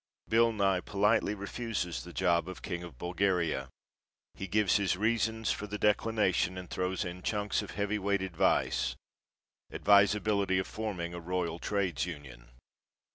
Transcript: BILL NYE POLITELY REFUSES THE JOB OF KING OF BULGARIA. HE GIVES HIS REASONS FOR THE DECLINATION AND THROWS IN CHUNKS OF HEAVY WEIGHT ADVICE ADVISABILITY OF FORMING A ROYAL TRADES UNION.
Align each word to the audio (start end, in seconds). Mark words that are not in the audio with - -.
BILL 0.27 0.51
NYE 0.53 0.79
POLITELY 0.79 1.35
REFUSES 1.35 2.03
THE 2.03 2.11
JOB 2.11 2.49
OF 2.49 2.63
KING 2.63 2.81
OF 2.81 2.97
BULGARIA. 2.97 3.69
HE 4.33 4.47
GIVES 4.47 4.77
HIS 4.77 4.97
REASONS 4.97 5.51
FOR 5.51 5.67
THE 5.67 5.77
DECLINATION 5.77 6.57
AND 6.57 6.71
THROWS 6.71 7.05
IN 7.05 7.21
CHUNKS 7.21 7.61
OF 7.61 7.71
HEAVY 7.75 7.99
WEIGHT 7.99 8.23
ADVICE 8.23 8.95
ADVISABILITY 9.71 10.57
OF 10.57 10.65
FORMING 10.65 11.13
A 11.13 11.19
ROYAL 11.19 11.59
TRADES 11.59 12.07
UNION. 12.07 12.49